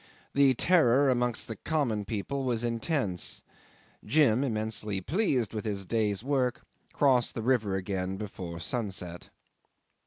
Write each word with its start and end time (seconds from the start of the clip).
The 0.33 0.55
terror 0.55 1.11
amongst 1.11 1.47
the 1.47 1.55
common 1.57 2.05
people 2.05 2.43
was 2.43 2.63
intense. 2.63 3.43
Jim, 4.03 4.43
immensely 4.43 4.99
pleased 4.99 5.53
with 5.53 5.63
his 5.63 5.85
day's 5.85 6.23
work, 6.23 6.63
crossed 6.91 7.35
the 7.35 7.43
river 7.43 7.75
again 7.75 8.17
before 8.17 8.59
sunset. 8.59 9.29